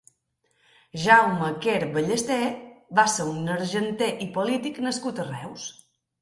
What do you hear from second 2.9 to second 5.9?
va ser un argenter i polític nascut a Reus.